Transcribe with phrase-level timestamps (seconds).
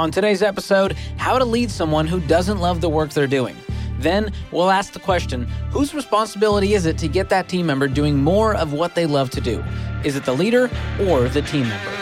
[0.00, 3.54] On today's episode, how to lead someone who doesn't love the work they're doing.
[3.98, 8.16] Then we'll ask the question whose responsibility is it to get that team member doing
[8.16, 9.62] more of what they love to do?
[10.02, 10.70] Is it the leader
[11.02, 11.99] or the team member?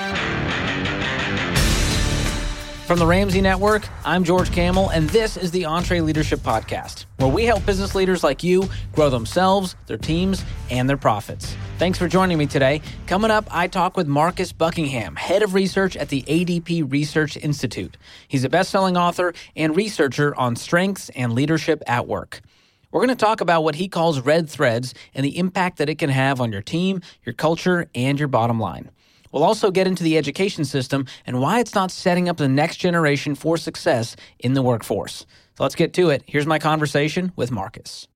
[2.89, 7.45] From the Ramsey Network, I'm George Kamel, and this is the EntreLeadership Podcast, where we
[7.45, 11.55] help business leaders like you grow themselves, their teams, and their profits.
[11.77, 12.81] Thanks for joining me today.
[13.07, 17.99] Coming up, I talk with Marcus Buckingham, head of research at the ADP Research Institute.
[18.27, 22.41] He's a best selling author and researcher on strengths and leadership at work.
[22.91, 25.99] We're going to talk about what he calls red threads and the impact that it
[25.99, 28.91] can have on your team, your culture, and your bottom line.
[29.33, 32.77] We'll also get into the education system and why it's not setting up the next
[32.77, 35.27] generation for success in the workforce.
[35.57, 36.23] So let's get to it.
[36.27, 38.07] Here's my conversation with Marcus.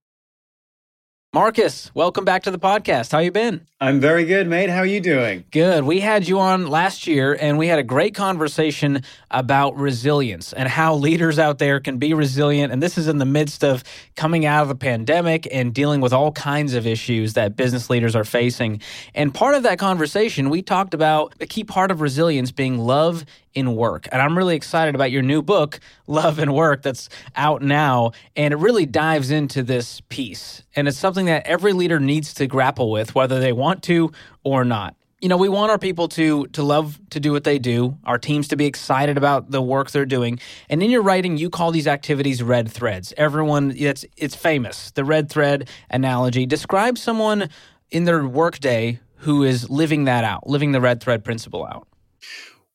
[1.35, 3.11] Marcus, welcome back to the podcast.
[3.11, 3.67] How you been?
[3.81, 4.69] I'm very good, mate.
[4.69, 5.45] How are you doing?
[5.51, 5.83] Good.
[5.83, 10.69] We had you on last year and we had a great conversation about resilience and
[10.69, 12.71] how leaders out there can be resilient.
[12.71, 13.83] And this is in the midst of
[14.15, 18.15] coming out of the pandemic and dealing with all kinds of issues that business leaders
[18.15, 18.83] are facing.
[19.15, 23.25] And part of that conversation, we talked about a key part of resilience being love
[23.55, 24.09] in work.
[24.11, 28.13] And I'm really excited about your new book, Love and Work, that's out now.
[28.37, 30.63] And it really dives into this piece.
[30.75, 34.13] And it's something that every leader needs to grapple with, whether they want to
[34.45, 34.97] or not.
[35.21, 38.19] You know, we want our people to to love to do what they do, our
[38.19, 40.41] teams to be excited about the work they're doing.
[40.69, 43.15] And in your writing, you call these activities red threads.
[43.17, 44.91] Everyone it's it's famous.
[44.91, 46.45] The red thread analogy.
[46.45, 47.51] Describe someone
[47.93, 51.87] in their workday who is living that out, living the red thread principle out.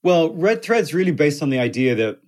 [0.07, 2.19] Well, Red Thread's really based on the idea that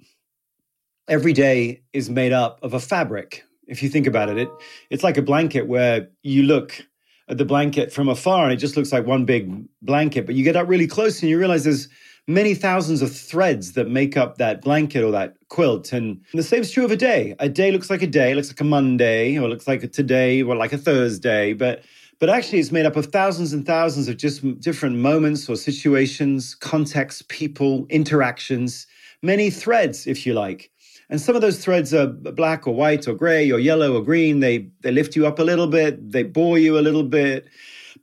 [1.07, 3.45] every day is made up of a fabric.
[3.69, 4.49] If you think about it, it
[4.89, 6.85] it's like a blanket where you look
[7.29, 10.43] at the blanket from afar and it just looks like one big blanket, but you
[10.43, 11.87] get up really close and you realize there's
[12.27, 15.93] many thousands of threads that make up that blanket or that quilt.
[15.93, 17.33] And the same is true of a day.
[17.39, 20.41] A day looks like a day, looks like a Monday, or looks like a today,
[20.41, 21.85] or like a Thursday, but
[22.19, 26.53] but actually, it's made up of thousands and thousands of just different moments or situations,
[26.55, 28.87] contexts, people, interactions,
[29.21, 30.69] many threads, if you like.
[31.09, 34.41] And some of those threads are black or white or gray or yellow or green.
[34.41, 37.47] They, they lift you up a little bit, they bore you a little bit.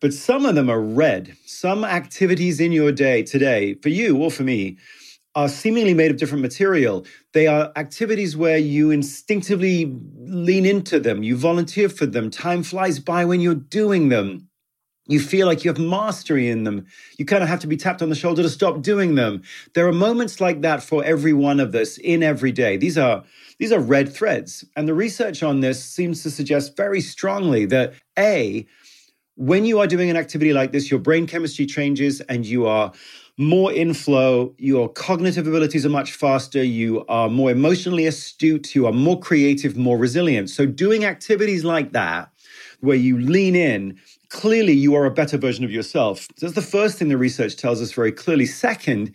[0.01, 1.37] But some of them are red.
[1.47, 4.77] Some activities in your day today, for you or for me,
[5.37, 7.05] are seemingly made of different material.
[7.35, 12.31] They are activities where you instinctively lean into them, you volunteer for them.
[12.31, 14.49] Time flies by when you're doing them.
[15.09, 16.87] You feel like you have mastery in them.
[17.17, 19.43] You kind of have to be tapped on the shoulder to stop doing them.
[19.75, 22.77] There are moments like that for every one of us in every day.
[22.77, 23.23] These are
[23.59, 24.65] these are red threads.
[24.75, 28.67] And the research on this seems to suggest very strongly that A,
[29.37, 32.93] when you are doing an activity like this, your brain chemistry changes and you are
[33.39, 38.93] more inflow, your cognitive abilities are much faster, you are more emotionally astute, you are
[38.93, 40.49] more creative, more resilient.
[40.51, 42.31] So, doing activities like that,
[42.81, 43.99] where you lean in,
[44.29, 46.29] clearly you are a better version of yourself.
[46.37, 48.47] So That's the first thing the research tells us very clearly.
[48.47, 49.15] Second,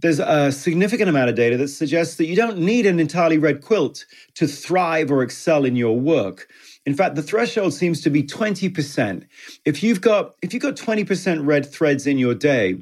[0.00, 3.62] there's a significant amount of data that suggests that you don't need an entirely red
[3.62, 6.48] quilt to thrive or excel in your work.
[6.84, 9.24] In fact, the threshold seems to be 20%.
[9.64, 12.78] If you've got if you've got 20% red threads in your day,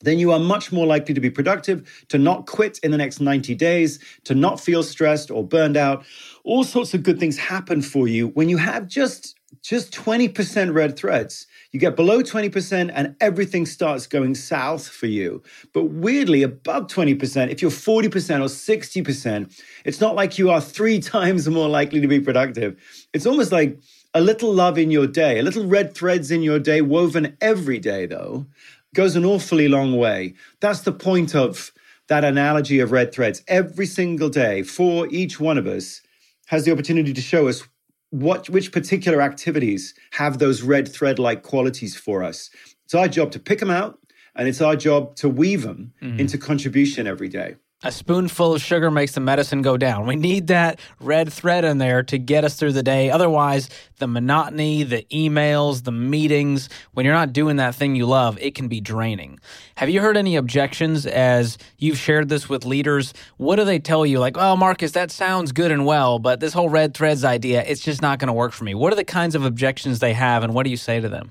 [0.00, 3.20] then you are much more likely to be productive, to not quit in the next
[3.20, 6.04] 90 days, to not feel stressed or burned out.
[6.44, 10.96] All sorts of good things happen for you when you have just just 20% red
[10.96, 11.46] threads.
[11.72, 15.42] You get below 20% and everything starts going south for you.
[15.72, 18.06] But weirdly, above 20%, if you're 40%
[18.40, 22.80] or 60%, it's not like you are three times more likely to be productive.
[23.12, 23.78] It's almost like
[24.14, 27.78] a little love in your day, a little red threads in your day, woven every
[27.78, 28.46] day, though,
[28.94, 30.34] goes an awfully long way.
[30.60, 31.72] That's the point of
[32.08, 33.42] that analogy of red threads.
[33.46, 36.00] Every single day, for each one of us,
[36.46, 37.62] has the opportunity to show us
[38.10, 42.50] what which particular activities have those red thread like qualities for us.
[42.84, 44.00] It's our job to pick them out,
[44.34, 46.18] and it's our job to weave them mm-hmm.
[46.18, 47.54] into contribution every day.
[47.82, 50.06] A spoonful of sugar makes the medicine go down.
[50.06, 53.10] We need that red thread in there to get us through the day.
[53.10, 58.36] Otherwise, the monotony, the emails, the meetings, when you're not doing that thing you love,
[58.38, 59.40] it can be draining.
[59.76, 63.14] Have you heard any objections as you've shared this with leaders?
[63.38, 64.18] What do they tell you?
[64.18, 67.80] Like, oh, Marcus, that sounds good and well, but this whole red threads idea, it's
[67.80, 68.74] just not going to work for me.
[68.74, 71.30] What are the kinds of objections they have, and what do you say to them?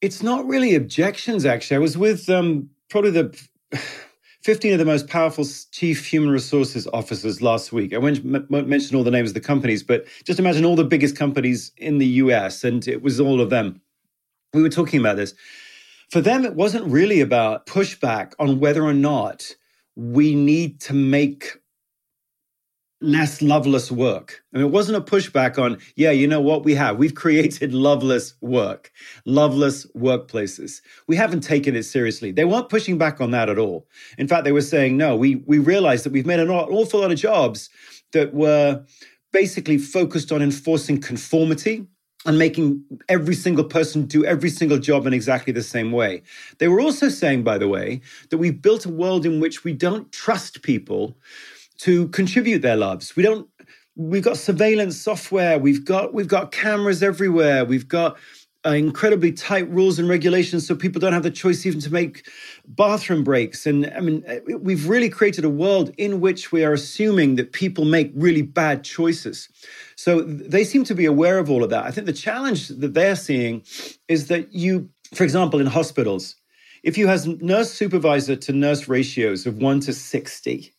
[0.00, 1.76] It's not really objections, actually.
[1.76, 3.48] I was with um, probably the
[4.42, 7.92] 15 of the most powerful chief human resources officers last week.
[7.92, 11.14] I won't, mention all the names of the companies, but just imagine all the biggest
[11.14, 13.82] companies in the US, and it was all of them.
[14.54, 15.34] We were talking about this.
[16.10, 19.54] For them, it wasn't really about pushback on whether or not
[19.94, 21.59] we need to make
[23.00, 24.42] less loveless work.
[24.52, 26.98] Mean, it wasn't a pushback on, yeah, you know what we have?
[26.98, 28.92] We've created loveless work,
[29.24, 30.82] loveless workplaces.
[31.06, 32.30] We haven't taken it seriously.
[32.30, 33.86] They weren't pushing back on that at all.
[34.18, 37.10] In fact, they were saying, no, we, we realized that we've made an awful lot
[37.10, 37.70] of jobs
[38.12, 38.84] that were
[39.32, 41.86] basically focused on enforcing conformity
[42.26, 46.22] and making every single person do every single job in exactly the same way.
[46.58, 49.72] They were also saying, by the way, that we've built a world in which we
[49.72, 51.16] don't trust people
[51.80, 53.16] to contribute their lives.
[53.16, 53.48] We don't.
[53.96, 55.58] We've got surveillance software.
[55.58, 57.64] We've got we've got cameras everywhere.
[57.64, 58.18] We've got
[58.66, 62.28] uh, incredibly tight rules and regulations, so people don't have the choice even to make
[62.68, 63.66] bathroom breaks.
[63.66, 67.52] And I mean, uh, we've really created a world in which we are assuming that
[67.52, 69.48] people make really bad choices.
[69.96, 71.84] So they seem to be aware of all of that.
[71.84, 73.62] I think the challenge that they're seeing
[74.08, 76.36] is that you, for example, in hospitals,
[76.82, 80.74] if you have nurse supervisor to nurse ratios of one to 60,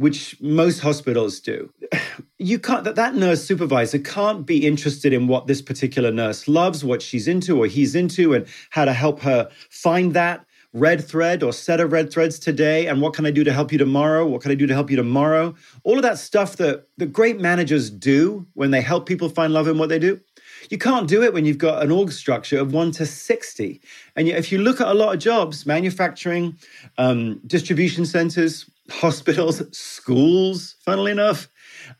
[0.00, 1.70] which most hospitals do.
[2.38, 6.82] You can't that, that nurse supervisor can't be interested in what this particular nurse loves,
[6.82, 11.42] what she's into or he's into, and how to help her find that red thread
[11.42, 14.26] or set of red threads today and what can I do to help you tomorrow?
[14.26, 15.54] What can I do to help you tomorrow?
[15.82, 19.68] All of that stuff that the great managers do when they help people find love
[19.68, 20.18] in what they do.
[20.70, 23.80] You can't do it when you've got an org structure of one to 60.
[24.16, 26.56] And if you look at a lot of jobs, manufacturing,
[26.96, 31.48] um, distribution centers, hospitals, schools, funnily enough.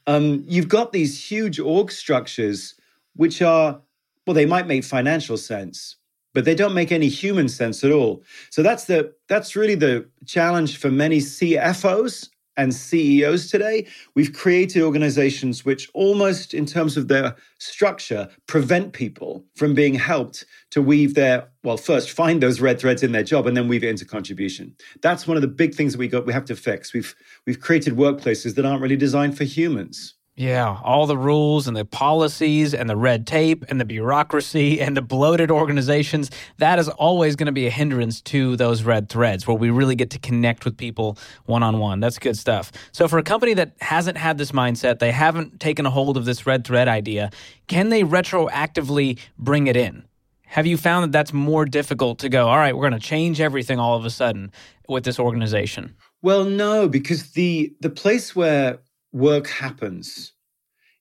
[0.07, 2.75] Um, you've got these huge org structures,
[3.17, 3.81] which are,
[4.27, 5.97] well, they might make financial sense,
[6.35, 8.23] but they don't make any human sense at all.
[8.51, 12.29] So that's the that's really the challenge for many CFOs
[12.61, 19.45] and CEOs today, we've created organizations which almost in terms of their structure prevent people
[19.57, 23.47] from being helped to weave their well first find those red threads in their job
[23.47, 24.77] and then weave it into contribution.
[25.01, 26.93] That's one of the big things that we got we have to fix.
[26.93, 27.15] We've
[27.47, 30.15] we've created workplaces that aren't really designed for humans.
[30.41, 34.97] Yeah, all the rules and the policies and the red tape and the bureaucracy and
[34.97, 39.47] the bloated organizations, that is always going to be a hindrance to those red threads
[39.47, 42.01] where we really get to connect with people one on one.
[42.01, 42.73] That's good stuff.
[42.91, 46.25] So, for a company that hasn't had this mindset, they haven't taken a hold of
[46.25, 47.31] this red thread idea,
[47.67, 50.07] can they retroactively bring it in?
[50.47, 53.43] Have you found that that's more difficult to go, all right, we're going to change
[53.43, 54.53] everything all of a sudden
[54.89, 55.97] with this organization?
[56.23, 58.79] Well, no, because the the place where
[59.13, 60.33] work happens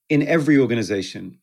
[0.10, 1.38] in every organization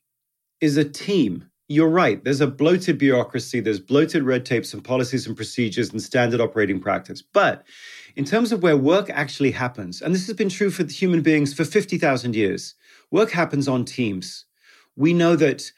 [0.61, 1.49] is a team.
[1.69, 2.23] You're right.
[2.23, 6.81] There's a bloated bureaucracy, there's bloated red tapes and policies and procedures and standard operating
[6.81, 7.23] practice.
[7.23, 7.65] But
[8.15, 11.53] in terms of where work actually happens, and this has been true for human beings
[11.53, 12.75] for 50,000 years,
[13.11, 14.45] work happens on teams.
[14.97, 15.71] We know that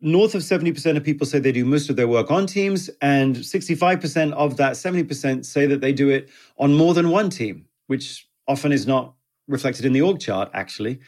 [0.00, 3.36] north of 70% of people say they do most of their work on teams, and
[3.36, 6.28] 65% of that 70% say that they do it
[6.58, 9.14] on more than one team, which often is not
[9.48, 11.00] reflected in the org chart, actually.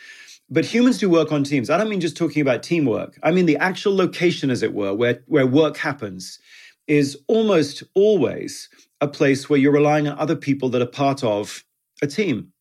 [0.48, 1.70] But humans do work on teams.
[1.70, 3.18] I don't mean just talking about teamwork.
[3.22, 6.38] I mean the actual location, as it were, where, where work happens
[6.86, 8.68] is almost always
[9.00, 11.64] a place where you're relying on other people that are part of
[12.02, 12.52] a team.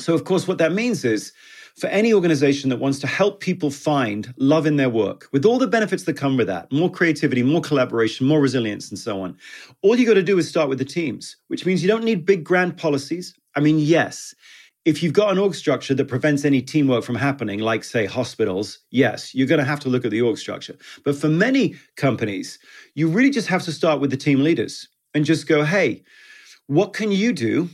[0.00, 1.32] So, of course, what that means is
[1.76, 5.58] for any organization that wants to help people find love in their work, with all
[5.58, 9.36] the benefits that come with that more creativity, more collaboration, more resilience, and so on
[9.82, 12.26] all you got to do is start with the teams, which means you don't need
[12.26, 13.34] big grand policies.
[13.54, 14.34] I mean, yes,
[14.84, 18.80] if you've got an org structure that prevents any teamwork from happening, like, say, hospitals,
[18.90, 20.76] yes, you're going to have to look at the org structure.
[21.04, 22.58] But for many companies,
[22.94, 26.02] you really just have to start with the team leaders and just go, hey,
[26.66, 27.68] what can you do?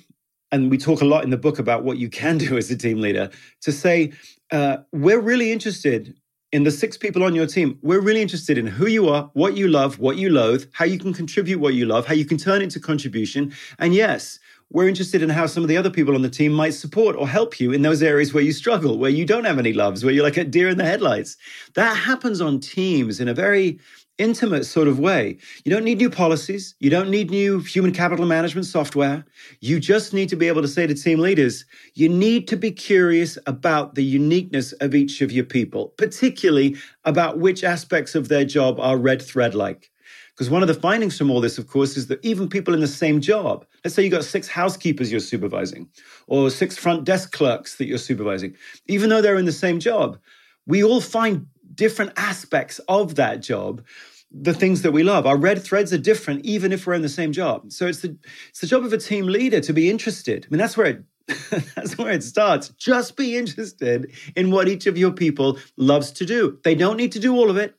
[0.53, 2.77] And we talk a lot in the book about what you can do as a
[2.77, 3.31] team leader
[3.63, 4.13] to say,
[4.51, 6.15] uh, we're really interested
[6.53, 7.79] in the six people on your team.
[7.83, 10.99] We're really interested in who you are, what you love, what you loathe, how you
[10.99, 13.53] can contribute what you love, how you can turn into contribution.
[13.79, 14.39] And yes,
[14.71, 17.27] we're interested in how some of the other people on the team might support or
[17.27, 20.13] help you in those areas where you struggle, where you don't have any loves, where
[20.13, 21.37] you're like a deer in the headlights.
[21.75, 23.79] That happens on teams in a very
[24.19, 25.39] intimate sort of way.
[25.65, 26.75] You don't need new policies.
[26.81, 29.25] You don't need new human capital management software.
[29.61, 32.73] You just need to be able to say to team leaders, you need to be
[32.73, 38.45] curious about the uniqueness of each of your people, particularly about which aspects of their
[38.45, 39.91] job are red thread like.
[40.39, 42.79] Because one of the findings from all this, of course, is that even people in
[42.79, 45.89] the same job, let's say you got six housekeepers you're supervising,
[46.29, 48.55] or six front desk clerks that you're supervising,
[48.87, 50.17] even though they're in the same job,
[50.65, 53.83] we all find different aspects of that job
[54.31, 55.27] the things that we love.
[55.27, 57.73] Our red threads are different, even if we're in the same job.
[57.73, 58.17] So it's the
[58.51, 60.47] it's the job of a team leader to be interested.
[60.47, 61.03] I mean, that's where it
[61.75, 62.69] that's where it starts.
[62.71, 66.59] Just be interested in what each of your people loves to do.
[66.63, 67.75] They don't need to do all of it.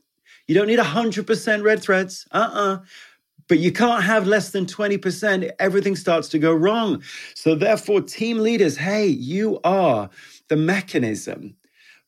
[0.49, 2.27] You don't need 100% red threads.
[2.31, 2.73] Uh uh-uh.
[2.73, 2.77] uh
[3.47, 5.51] but you can't have less than 20%.
[5.57, 7.01] Everything starts to go wrong.
[7.33, 10.07] So, therefore, team leaders, hey, you are
[10.49, 11.55] the mechanism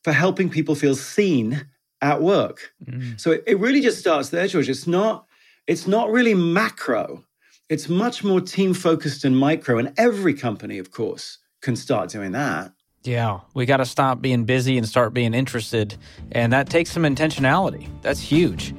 [0.04, 1.66] for helping people feel seen
[2.00, 2.72] at work.
[2.84, 3.18] Mm.
[3.18, 4.68] So it, it really just starts there, George.
[4.68, 5.26] It's not,
[5.66, 7.24] it's not really macro.
[7.68, 9.78] It's much more team focused and micro.
[9.78, 12.72] And every company, of course, can start doing that.
[13.04, 15.96] Yeah, we got to stop being busy and start being interested.
[16.30, 17.88] And that takes some intentionality.
[18.00, 18.74] That's huge.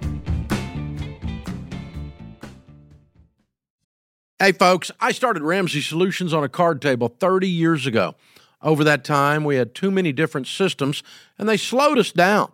[4.40, 8.16] Hey, folks, I started Ramsey Solutions on a card table 30 years ago.
[8.62, 11.04] Over that time, we had too many different systems
[11.38, 12.52] and they slowed us down.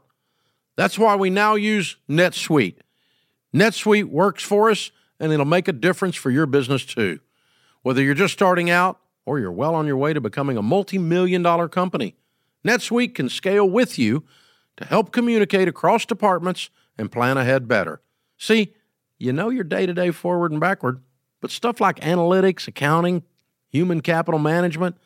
[0.76, 2.78] That's why we now use NetSuite.
[3.54, 7.20] NetSuite works for us and it'll make a difference for your business too.
[7.84, 10.98] Whether you're just starting out or you're well on your way to becoming a multi
[10.98, 12.16] million dollar company,
[12.66, 14.24] NetSuite can scale with you
[14.78, 18.02] to help communicate across departments and plan ahead better.
[18.40, 18.74] See,
[19.20, 21.04] you know your day to day forward and backward
[21.42, 23.24] but stuff like analytics, accounting,
[23.70, 24.98] human capital management,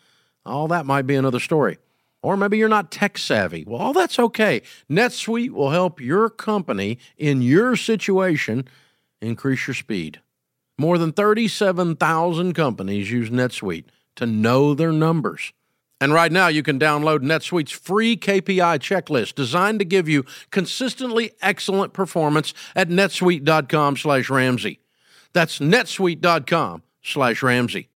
[0.45, 1.77] all that might be another story.
[2.21, 3.65] Or maybe you're not tech savvy.
[3.67, 4.61] Well, all that's okay.
[4.89, 8.69] NetSuite will help your company in your situation
[9.21, 10.21] increase your speed.
[10.77, 13.85] More than 37,000 companies use NetSuite
[14.15, 15.53] to know their numbers.
[16.01, 21.31] And right now, you can download NetSuite's free KPI checklist designed to give you consistently
[21.41, 24.79] excellent performance at netsuite.com slash Ramsey.
[25.31, 27.87] That's netsuite.com slash Ramsey.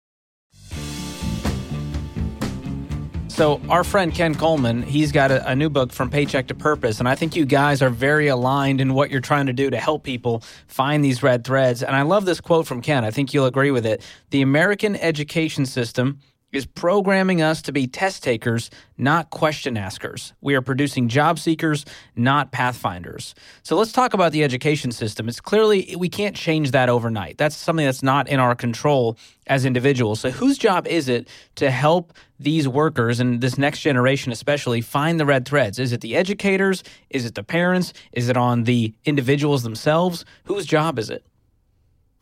[3.37, 6.97] So, our friend Ken Coleman, he's got a, a, new book from Paycheck to Purpose.
[6.97, 9.77] And I think you guys are very aligned in what you're trying to do to
[9.77, 11.83] help people find these red threads.
[11.83, 13.05] And I love this quote from Ken.
[13.05, 14.01] I think you'll agree with it.
[14.31, 16.17] The American education system
[16.53, 20.33] is programming us to be test takers, not question askers.
[20.39, 21.85] We are producing job seekers,
[22.15, 23.35] not pathfinders.
[23.63, 25.27] So let's talk about the education system.
[25.27, 27.37] It's clearly, we can't change that overnight.
[27.37, 30.21] That's something that's not in our control as individuals.
[30.21, 35.19] So, whose job is it to help these workers and this next generation, especially, find
[35.19, 35.79] the red threads?
[35.79, 36.83] Is it the educators?
[37.09, 37.93] Is it the parents?
[38.11, 40.25] Is it on the individuals themselves?
[40.45, 41.25] Whose job is it?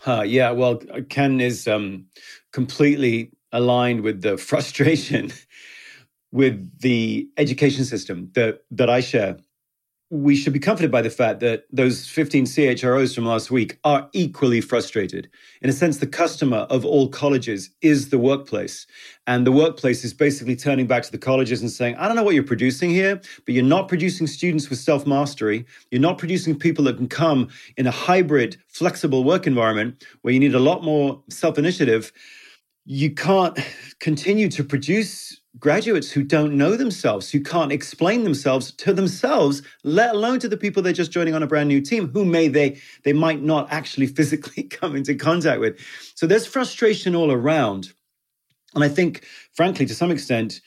[0.06, 0.80] Uh, yeah, well,
[1.10, 2.06] Ken is um,
[2.52, 5.32] completely aligned with the frustration
[6.36, 9.38] with the education system that that I share.
[10.12, 14.08] We should be comforted by the fact that those 15 CHROs from last week are
[14.14, 15.28] equally frustrated.
[15.64, 18.86] In a sense, the customer of all colleges is the workplace.
[19.26, 22.24] And the workplace is basically turning back to the colleges and saying, I don't know
[22.24, 25.66] what you're producing here, but you're not producing students with self mastery.
[25.90, 30.40] You're not producing people that can come in a hybrid, flexible work environment where you
[30.40, 32.12] need a lot more self initiative
[32.86, 33.58] you can't
[34.00, 40.14] continue to produce graduates who don't know themselves, who can't explain themselves to themselves, let
[40.14, 42.80] alone to the people they're just joining on a brand new team, who may they
[43.04, 45.80] they might not actually physically come into contact with.
[46.16, 47.92] So there's frustration all around.
[48.76, 50.60] And I think, frankly, to some extent,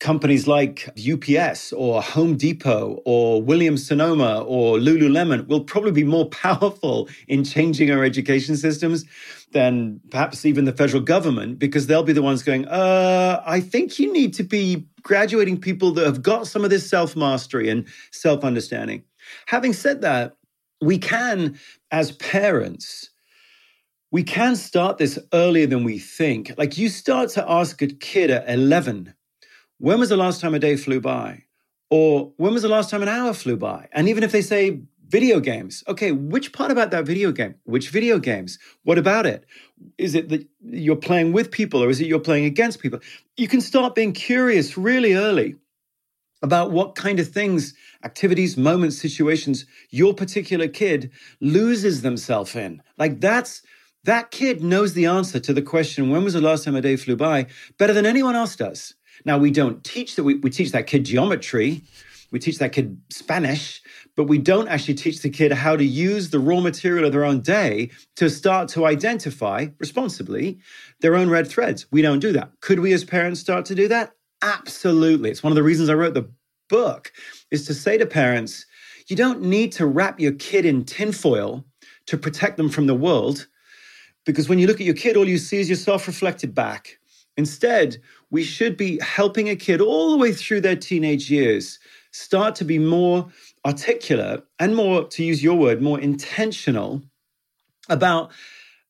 [0.00, 6.28] companies like UPS or Home Depot or Williams Sonoma or Lululemon will probably be more
[6.30, 9.04] powerful in changing our education systems
[9.52, 13.98] than perhaps even the federal government because they'll be the ones going, uh, I think
[13.98, 17.86] you need to be graduating people that have got some of this self mastery and
[18.10, 19.04] self understanding.
[19.46, 20.36] Having said that,
[20.82, 21.58] we can,
[21.90, 23.10] as parents,
[24.10, 26.52] we can start this earlier than we think.
[26.58, 29.14] Like you start to ask a kid at 11,
[29.78, 31.44] when was the last time a day flew by?
[31.90, 33.88] Or when was the last time an hour flew by?
[33.92, 37.54] And even if they say video games, okay, which part about that video game?
[37.64, 38.58] Which video games?
[38.82, 39.44] What about it?
[39.98, 43.00] Is it that you're playing with people or is it you're playing against people?
[43.36, 45.56] You can start being curious really early
[46.42, 52.82] about what kind of things, activities, moments, situations your particular kid loses themselves in.
[52.98, 53.62] Like that's
[54.04, 56.96] that kid knows the answer to the question, when was the last time a day
[56.96, 57.46] flew by,
[57.78, 58.94] better than anyone else does.
[59.24, 61.82] Now, we don't teach that, we, we teach that kid geometry,
[62.30, 63.80] we teach that kid Spanish,
[64.16, 67.24] but we don't actually teach the kid how to use the raw material of their
[67.24, 70.58] own day to start to identify responsibly
[71.00, 71.86] their own red threads.
[71.90, 72.50] We don't do that.
[72.60, 74.12] Could we as parents start to do that?
[74.42, 75.30] Absolutely.
[75.30, 76.28] It's one of the reasons I wrote the
[76.68, 77.12] book
[77.50, 78.66] is to say to parents,
[79.08, 81.64] you don't need to wrap your kid in tinfoil
[82.06, 83.46] to protect them from the world.
[84.26, 86.98] Because when you look at your kid, all you see is yourself reflected back.
[87.36, 87.98] Instead,
[88.34, 91.78] we should be helping a kid all the way through their teenage years
[92.10, 93.28] start to be more
[93.64, 97.00] articulate and more, to use your word, more intentional
[97.88, 98.32] about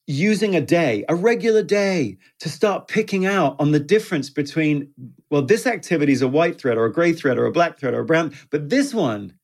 [0.06, 4.88] using a day, a regular day, to start picking out on the difference between,
[5.28, 7.92] well, this activity is a white thread or a gray thread or a black thread
[7.92, 9.34] or a brown, but this one,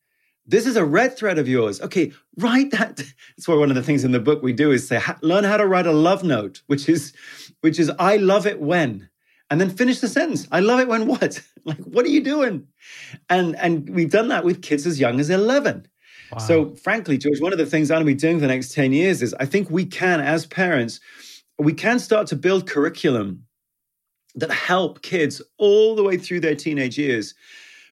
[0.47, 1.81] This is a red thread of yours.
[1.81, 2.97] Okay, write that.
[3.37, 5.59] That's why one of the things in the book we do is say, learn how
[5.59, 7.13] to write a love note, which is,
[7.61, 9.10] which is, I love it when,
[9.51, 10.47] and then finish the sentence.
[10.53, 11.43] I love it when what?
[11.65, 12.67] like, what are you doing?
[13.29, 15.87] And and we've done that with kids as young as 11.
[16.33, 16.39] Wow.
[16.39, 18.73] So frankly, George, one of the things I'm going to be doing for the next
[18.73, 21.01] 10 years is I think we can, as parents,
[21.59, 23.45] we can start to build curriculum
[24.37, 27.35] that help kids all the way through their teenage years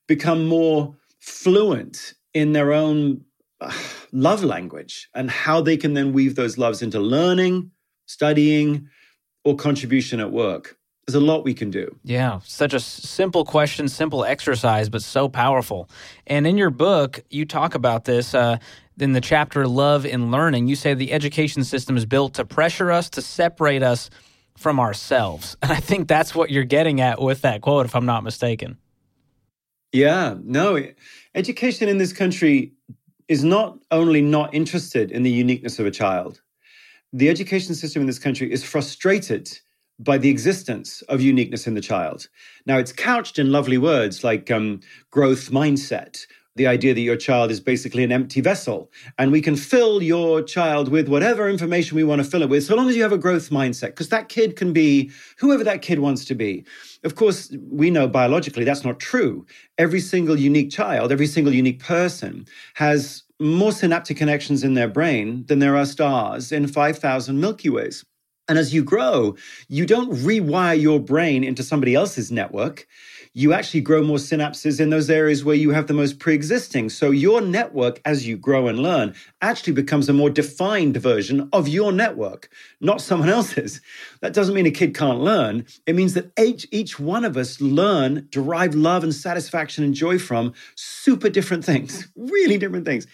[0.07, 3.25] become more fluent in their own
[4.12, 7.71] love language and how they can then weave those loves into learning,
[8.07, 8.88] studying,
[9.45, 10.77] or contribution at work.
[11.09, 11.97] There's a lot we can do.
[12.05, 15.88] Yeah, such a simple question, simple exercise, but so powerful.
[16.27, 18.35] And in your book, you talk about this.
[18.35, 18.59] Uh,
[19.00, 22.93] in the chapter Love and Learning, you say the education system is built to pressure
[22.93, 24.11] us, to separate us
[24.59, 25.57] from ourselves.
[25.62, 28.77] And I think that's what you're getting at with that quote, if I'm not mistaken.
[29.93, 30.79] Yeah, no,
[31.35, 32.75] education in this country
[33.29, 36.43] is not only not interested in the uniqueness of a child,
[37.15, 39.59] the education system in this country is frustrated
[39.99, 42.28] by the existence of uniqueness in the child.
[42.67, 46.26] Now, it's couched in lovely words like um, growth mindset,
[46.59, 50.43] the idea that your child is basically an empty vessel and we can fill your
[50.43, 53.12] child with whatever information we want to fill it with so long as you have
[53.12, 56.64] a growth mindset because that kid can be whoever that kid wants to be.
[57.05, 59.47] Of course we know biologically that's not true.
[59.78, 65.45] Every single unique child every single unique person has more synaptic connections in their brain
[65.47, 68.05] than there are stars in 5000 milky ways
[68.49, 69.37] and as you grow
[69.69, 72.87] you don't rewire your brain into somebody else's network
[73.32, 76.88] you actually grow more synapses in those areas where you have the most pre existing.
[76.88, 81.68] So your network, as you grow and learn, actually becomes a more defined version of
[81.68, 82.49] your network,
[82.80, 83.80] not someone else's.
[84.20, 85.66] That doesn't mean a kid can't learn.
[85.87, 90.18] It means that each, each one of us learn, derive love and satisfaction and joy
[90.18, 93.06] from super different things, really different things.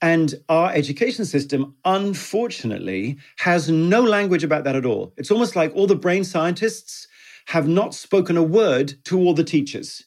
[0.00, 5.12] And our education system, unfortunately, has no language about that at all.
[5.16, 7.08] It's almost like all the brain scientists
[7.52, 10.06] have not spoken a word to all the teachers.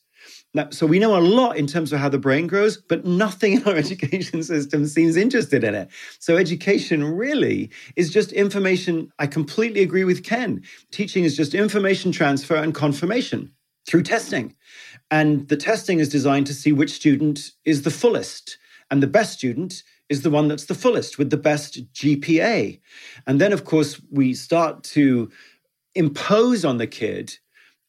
[0.56, 3.54] Now, so we know a lot in terms of how the brain grows, but nothing
[3.54, 5.89] in our education system seems interested in it.
[6.17, 9.12] So education really is just information.
[9.20, 10.63] I completely agree with Ken.
[10.89, 13.52] Teaching is just information transfer and confirmation
[13.88, 14.56] through testing.
[15.12, 18.58] And the testing is designed to see which student is the fullest.
[18.89, 22.80] And the best student is the one that's the fullest with the best GPA.
[23.28, 25.30] And then, of course, we start to
[25.96, 27.38] impose on the kid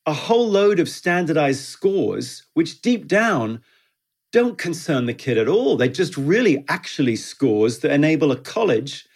[0.07, 3.61] a whole load of standardized scores, which deep down
[4.33, 5.77] don't concern the kid at all.
[5.77, 9.07] They're just really actually scores that enable a college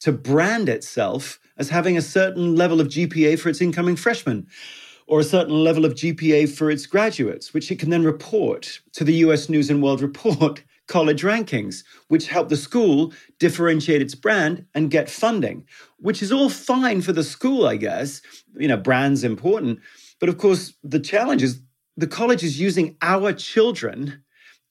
[0.00, 4.46] to brand itself as having a certain level of GPA for its incoming freshmen
[5.06, 9.04] or a certain level of GPA for its graduates, which it can then report to
[9.04, 14.64] the US News and World Report college rankings, which help the school differentiate its brand
[14.74, 15.66] and get funding,
[15.98, 18.22] which is all fine for the school, I guess.
[18.56, 19.80] You know, brand's important.
[20.20, 21.60] But of course, the challenge is
[21.96, 24.22] the college is using our children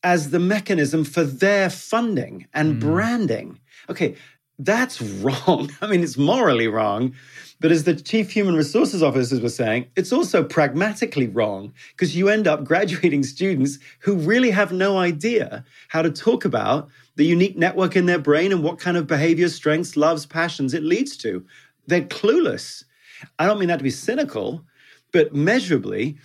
[0.03, 2.79] as the mechanism for their funding and mm.
[2.79, 3.59] branding.
[3.89, 4.15] Okay,
[4.59, 5.71] that's wrong.
[5.81, 7.15] I mean, it's morally wrong.
[7.59, 12.27] But as the chief human resources officers were saying, it's also pragmatically wrong because you
[12.27, 17.57] end up graduating students who really have no idea how to talk about the unique
[17.57, 21.45] network in their brain and what kind of behavior, strengths, loves, passions it leads to.
[21.87, 22.83] They're clueless.
[23.39, 24.65] I don't mean that to be cynical,
[25.13, 26.17] but measurably,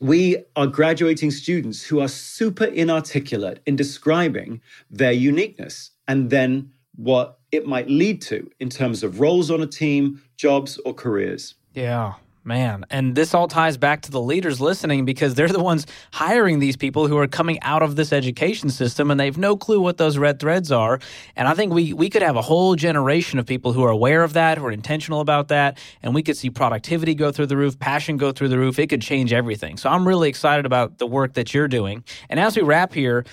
[0.00, 7.39] we are graduating students who are super inarticulate in describing their uniqueness and then what
[7.52, 11.54] it might lead to in terms of roles on a team, jobs, or careers.
[11.74, 12.14] Yeah.
[12.42, 16.58] Man, and this all ties back to the leaders listening because they're the ones hiring
[16.58, 19.98] these people who are coming out of this education system and they've no clue what
[19.98, 21.00] those red threads are.
[21.36, 24.24] And I think we we could have a whole generation of people who are aware
[24.24, 27.58] of that, who are intentional about that, and we could see productivity go through the
[27.58, 28.78] roof, passion go through the roof.
[28.78, 29.76] It could change everything.
[29.76, 32.04] So I'm really excited about the work that you're doing.
[32.30, 33.26] And as we wrap here,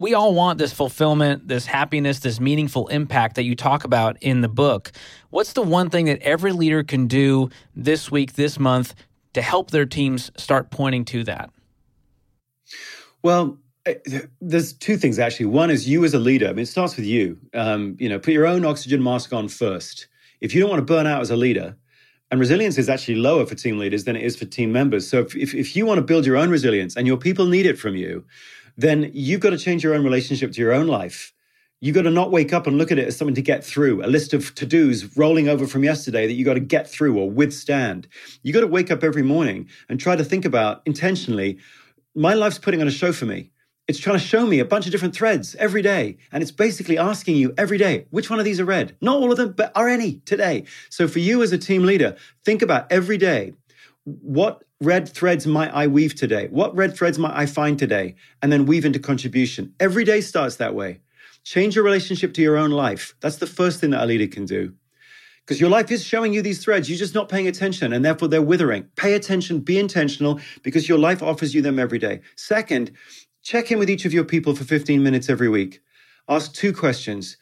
[0.00, 4.40] we all want this fulfillment, this happiness, this meaningful impact that you talk about in
[4.40, 4.90] the book.
[5.28, 8.94] What's the one thing that every leader can do this week, this month
[9.34, 11.50] to help their teams start pointing to that?
[13.22, 13.58] Well,
[14.40, 15.46] there's two things actually.
[15.46, 16.46] One is you as a leader.
[16.48, 17.38] I mean, it starts with you.
[17.52, 20.08] Um, you know, put your own oxygen mask on first.
[20.40, 21.76] If you don't want to burn out as a leader,
[22.30, 25.06] and resilience is actually lower for team leaders than it is for team members.
[25.06, 27.66] So if, if, if you want to build your own resilience and your people need
[27.66, 28.24] it from you,
[28.76, 31.32] then you've got to change your own relationship to your own life.
[31.82, 34.04] You've got to not wake up and look at it as something to get through,
[34.04, 37.18] a list of to dos rolling over from yesterday that you've got to get through
[37.18, 38.06] or withstand.
[38.42, 41.58] You've got to wake up every morning and try to think about intentionally
[42.14, 43.50] my life's putting on a show for me.
[43.88, 46.18] It's trying to show me a bunch of different threads every day.
[46.30, 48.96] And it's basically asking you every day, which one of these are red?
[49.00, 50.64] Not all of them, but are any today?
[50.90, 53.54] So for you as a team leader, think about every day
[54.04, 56.48] what red threads might I weave today?
[56.50, 58.14] What red threads might I find today?
[58.42, 59.74] And then weave into contribution.
[59.78, 61.00] Every day starts that way.
[61.44, 63.14] Change your relationship to your own life.
[63.20, 64.74] That's the first thing that a leader can do.
[65.40, 66.88] Because your life is showing you these threads.
[66.88, 68.84] You're just not paying attention, and therefore they're withering.
[68.96, 72.20] Pay attention, be intentional, because your life offers you them every day.
[72.36, 72.92] Second,
[73.42, 75.80] check in with each of your people for 15 minutes every week.
[76.28, 77.36] Ask two questions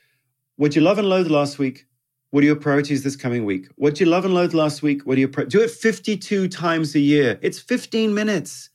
[0.57, 1.88] What you love and loathe last week?
[2.31, 3.69] What are your priorities this coming week?
[3.77, 5.07] What did you love and loathe last week?
[5.07, 7.39] What are your do it 52 times a year?
[7.41, 8.69] It's 15 minutes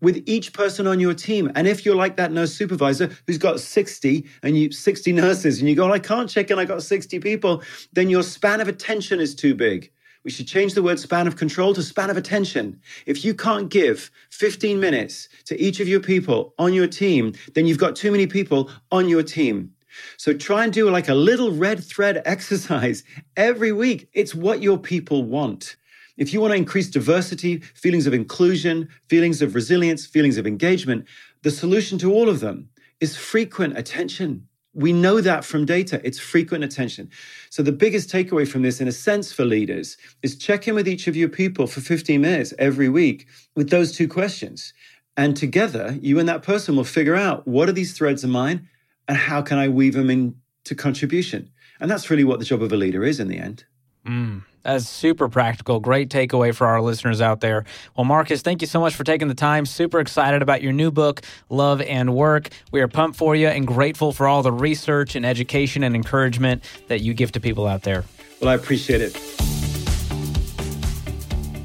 [0.00, 1.50] with each person on your team.
[1.56, 5.68] And if you're like that nurse supervisor who's got 60 and you 60 nurses and
[5.68, 9.18] you go, I can't check in, I got 60 people, then your span of attention
[9.18, 9.90] is too big.
[10.22, 12.80] We should change the word span of control to span of attention.
[13.04, 17.66] If you can't give 15 minutes to each of your people on your team, then
[17.66, 19.72] you've got too many people on your team.
[20.16, 23.04] So try and do like a little red thread exercise
[23.36, 24.08] every week.
[24.12, 25.76] It's what your people want.
[26.16, 31.06] If you want to increase diversity, feelings of inclusion, feelings of resilience, feelings of engagement,
[31.42, 34.48] the solution to all of them is frequent attention.
[34.72, 36.00] We know that from data.
[36.04, 37.10] It's frequent attention.
[37.50, 40.86] So, the biggest takeaway from this, in a sense, for leaders is check in with
[40.86, 44.74] each of your people for 15 minutes every week with those two questions.
[45.16, 48.68] And together, you and that person will figure out what are these threads of mine
[49.08, 51.50] and how can I weave them into contribution?
[51.80, 53.64] And that's really what the job of a leader is in the end.
[54.06, 55.80] Mm, that's super practical.
[55.80, 57.64] Great takeaway for our listeners out there.
[57.96, 59.66] Well, Marcus, thank you so much for taking the time.
[59.66, 62.50] Super excited about your new book, Love and Work.
[62.72, 66.62] We are pumped for you and grateful for all the research and education and encouragement
[66.88, 68.04] that you give to people out there.
[68.40, 69.65] Well, I appreciate it.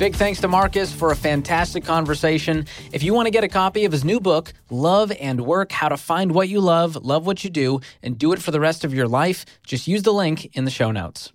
[0.02, 2.66] Big thanks to Marcus for a fantastic conversation.
[2.92, 5.90] If you want to get a copy of his new book, Love and Work How
[5.90, 8.84] to Find What You Love, Love What You Do, and Do It for the Rest
[8.84, 11.34] of Your Life, just use the link in the show notes.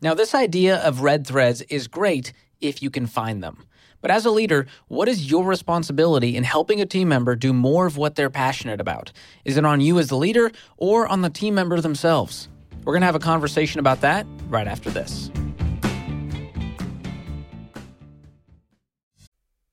[0.00, 3.66] Now, this idea of red threads is great if you can find them.
[4.00, 7.86] But as a leader, what is your responsibility in helping a team member do more
[7.86, 9.10] of what they're passionate about?
[9.44, 12.48] Is it on you as the leader or on the team member themselves?
[12.84, 15.32] We're going to have a conversation about that right after this.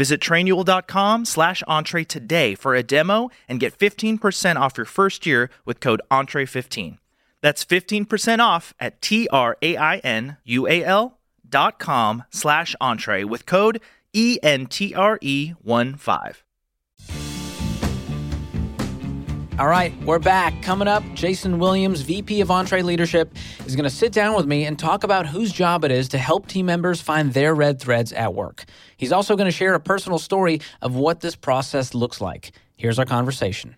[0.00, 5.50] Visit trainual.com slash entre today for a demo and get 15% off your first year
[5.66, 6.96] with code entre15.
[7.42, 9.58] That's 15% off at T-R-A-I-N-U-A-L
[11.46, 13.82] dot com slash entre with code
[14.14, 16.36] E-N-T-R-E-1-5.
[19.60, 20.62] All right, we're back.
[20.62, 23.28] Coming up, Jason Williams, VP of EntreLeadership,
[23.66, 26.18] is going to sit down with me and talk about whose job it is to
[26.18, 28.64] help team members find their red threads at work.
[28.96, 32.52] He's also going to share a personal story of what this process looks like.
[32.78, 33.76] Here's our conversation.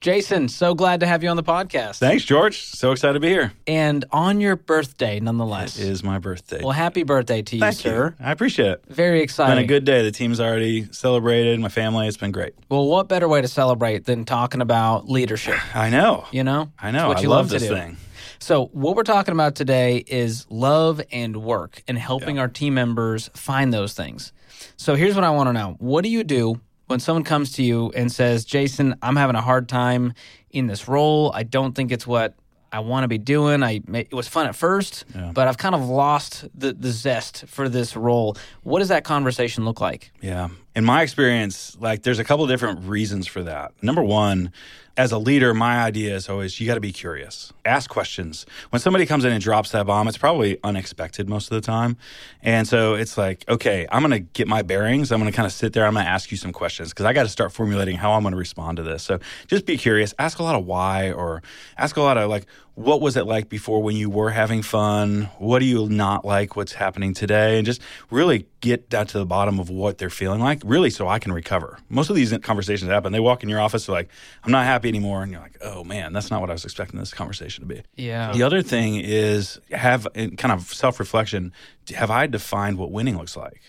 [0.00, 1.98] Jason, so glad to have you on the podcast.
[1.98, 2.62] Thanks, George.
[2.62, 3.52] So excited to be here.
[3.66, 5.76] And on your birthday, nonetheless.
[5.76, 6.60] It is my birthday.
[6.62, 8.14] Well, happy birthday to you, Thank sir.
[8.16, 8.24] you.
[8.24, 8.84] I appreciate it.
[8.88, 9.56] Very It's exciting.
[9.56, 10.02] been a good day.
[10.02, 11.58] The team's already celebrated.
[11.58, 12.06] My family.
[12.06, 12.54] It's been great.
[12.68, 15.56] well, what better way to celebrate than talking about leadership?
[15.74, 16.26] I know.
[16.30, 16.70] You know?
[16.78, 17.08] I know.
[17.08, 17.96] what I love, this thing.
[18.38, 23.30] So, what we're talking about today is love and work and helping our team members
[23.34, 24.32] find those things.
[24.76, 27.62] So, here's what I want to know What do you do when someone comes to
[27.62, 30.12] you and says, Jason, I'm having a hard time
[30.50, 31.30] in this role?
[31.34, 32.34] I don't think it's what
[32.72, 33.62] I want to be doing.
[33.62, 37.68] I it was fun at first, but I've kind of lost the, the zest for
[37.68, 38.36] this role.
[38.62, 40.10] What does that conversation look like?
[40.20, 40.48] Yeah.
[40.78, 43.72] In my experience, like there's a couple different reasons for that.
[43.82, 44.52] Number one,
[44.96, 47.52] as a leader, my idea is always you got to be curious.
[47.64, 48.46] Ask questions.
[48.70, 51.96] When somebody comes in and drops that bomb, it's probably unexpected most of the time.
[52.44, 55.10] And so it's like, okay, I'm going to get my bearings.
[55.10, 55.84] I'm going to kind of sit there.
[55.84, 58.22] I'm going to ask you some questions because I got to start formulating how I'm
[58.22, 59.02] going to respond to this.
[59.02, 60.14] So just be curious.
[60.16, 61.42] Ask a lot of why or
[61.76, 62.46] ask a lot of like,
[62.78, 65.28] what was it like before when you were having fun?
[65.38, 67.58] What do you not like what's happening today?
[67.58, 71.08] And just really get down to the bottom of what they're feeling like, really, so
[71.08, 71.80] I can recover.
[71.88, 73.12] Most of these conversations happen.
[73.12, 74.08] They walk in your office, they're like,
[74.44, 75.24] I'm not happy anymore.
[75.24, 77.82] And you're like, oh man, that's not what I was expecting this conversation to be.
[77.96, 78.30] Yeah.
[78.30, 81.52] The other thing is have kind of self reflection.
[81.96, 83.60] Have I defined what winning looks like?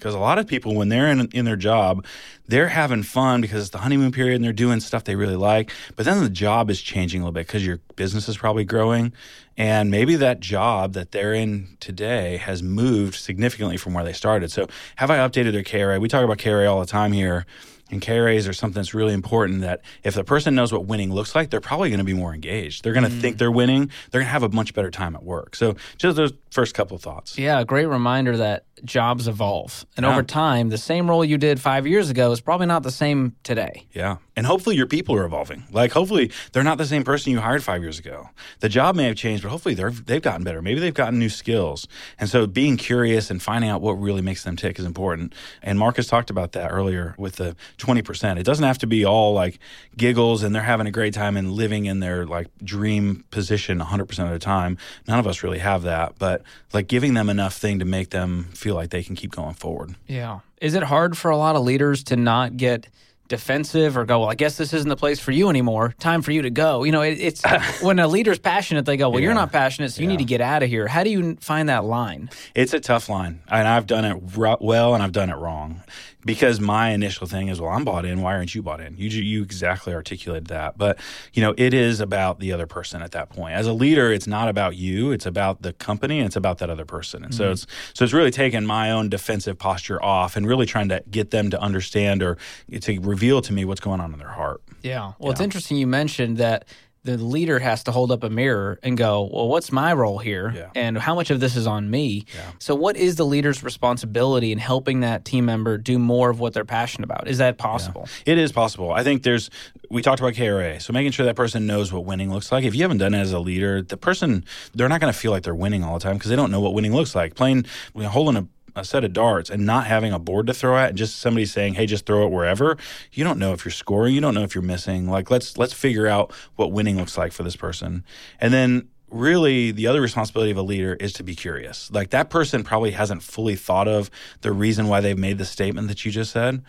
[0.00, 2.06] Because a lot of people, when they're in, in their job,
[2.48, 5.70] they're having fun because it's the honeymoon period and they're doing stuff they really like.
[5.94, 9.12] But then the job is changing a little bit because your business is probably growing.
[9.58, 14.50] And maybe that job that they're in today has moved significantly from where they started.
[14.50, 16.00] So, have I updated their KRA?
[16.00, 17.44] We talk about KRA all the time here.
[17.90, 21.34] And KRAs are something that's really important that if the person knows what winning looks
[21.34, 22.84] like, they're probably going to be more engaged.
[22.84, 23.20] They're going to mm.
[23.20, 23.90] think they're winning.
[24.10, 25.56] They're going to have a much better time at work.
[25.56, 27.38] So just those first couple thoughts.
[27.38, 29.84] Yeah, a great reminder that jobs evolve.
[29.96, 30.12] And yeah.
[30.12, 33.36] over time, the same role you did five years ago is probably not the same
[33.42, 33.86] today.
[33.92, 34.16] Yeah.
[34.36, 35.64] And hopefully your people are evolving.
[35.70, 38.30] Like hopefully they're not the same person you hired five years ago.
[38.60, 40.62] The job may have changed, but hopefully they're they've gotten better.
[40.62, 41.86] Maybe they've gotten new skills.
[42.18, 45.34] And so being curious and finding out what really makes them tick is important.
[45.62, 48.38] And Marcus talked about that earlier with the 20%.
[48.38, 49.58] It doesn't have to be all like
[49.96, 54.24] giggles and they're having a great time and living in their like dream position 100%
[54.24, 54.78] of the time.
[55.08, 58.44] None of us really have that, but like giving them enough thing to make them
[58.54, 59.94] feel like they can keep going forward.
[60.06, 60.40] Yeah.
[60.60, 62.86] Is it hard for a lot of leaders to not get
[63.30, 65.94] defensive or go, well, I guess this isn't the place for you anymore.
[65.98, 66.82] Time for you to go.
[66.82, 67.42] You know, it, it's
[67.80, 69.26] when a leader's passionate, they go, well, yeah.
[69.26, 70.16] you're not passionate, so you yeah.
[70.16, 70.86] need to get out of here.
[70.86, 72.28] How do you find that line?
[72.54, 73.40] It's a tough line.
[73.48, 75.82] And I've done it well and I've done it wrong
[76.24, 78.20] because my initial thing is, well, I'm bought in.
[78.20, 78.96] Why aren't you bought in?
[78.96, 80.76] You you exactly articulated that.
[80.76, 80.98] But
[81.32, 83.54] you know, it is about the other person at that point.
[83.54, 85.12] As a leader, it's not about you.
[85.12, 86.18] It's about the company.
[86.18, 87.24] and It's about that other person.
[87.24, 87.38] And mm-hmm.
[87.38, 91.02] so it's so it's really taking my own defensive posture off and really trying to
[91.10, 92.36] get them to understand or
[92.80, 94.62] to reveal to me what's going on in their heart.
[94.82, 95.12] Yeah.
[95.18, 95.30] Well, yeah.
[95.30, 96.66] it's interesting you mentioned that
[97.02, 100.52] the leader has to hold up a mirror and go, well, what's my role here?
[100.54, 100.70] Yeah.
[100.74, 102.26] And how much of this is on me?
[102.34, 102.50] Yeah.
[102.58, 106.52] So, what is the leader's responsibility in helping that team member do more of what
[106.52, 107.26] they're passionate about?
[107.26, 108.06] Is that possible?
[108.26, 108.32] Yeah.
[108.32, 108.92] It is possible.
[108.92, 109.48] I think there's,
[109.90, 110.80] we talked about KRA.
[110.82, 112.64] So, making sure that person knows what winning looks like.
[112.64, 115.30] If you haven't done it as a leader, the person, they're not going to feel
[115.30, 117.34] like they're winning all the time because they don't know what winning looks like.
[117.34, 120.54] Playing, you know, holding a a set of darts and not having a board to
[120.54, 122.76] throw at and just somebody saying hey just throw it wherever
[123.12, 125.08] you don't know if you're scoring you don't know if you're missing.
[125.08, 128.04] Like let's let's figure out what winning looks like for this person.
[128.40, 131.90] And then really the other responsibility of a leader is to be curious.
[131.90, 134.10] Like that person probably hasn't fully thought of
[134.42, 136.62] the reason why they've made the statement that you just said.